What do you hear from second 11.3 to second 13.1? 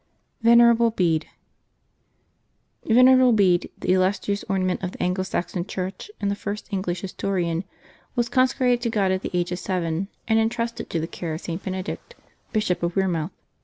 of St. Benedict Biscop at